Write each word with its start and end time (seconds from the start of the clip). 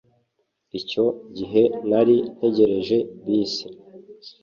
Icyo 0.79 1.05
gihe 1.37 1.63
nari 1.89 2.15
ntegereje 2.35 2.97
bisi. 3.25 3.65